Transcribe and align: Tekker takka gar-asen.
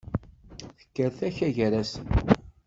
Tekker 0.77 1.09
takka 1.17 1.49
gar-asen. 1.57 2.07